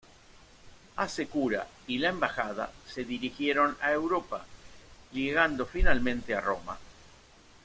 Hasekura 0.95 1.67
y 1.85 1.99
la 1.99 2.09
embajada 2.09 2.71
se 2.87 3.03
dirigieron 3.03 3.77
a 3.81 3.91
Europa, 3.91 4.47
llegando 5.11 5.67
finalmente 5.67 6.33
a 6.33 6.41
Roma. 6.41 6.79